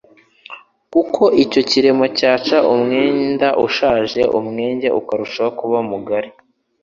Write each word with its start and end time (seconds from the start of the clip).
kuko 0.93 1.23
icyo 1.43 1.61
kiremo 1.69 2.05
cyaca 2.17 2.57
umwenda 2.73 3.47
ushaje, 3.65 4.21
umwenge 4.39 4.87
ukarushaho 4.99 5.51
kuba 5.59 5.77
mugari". 5.89 6.29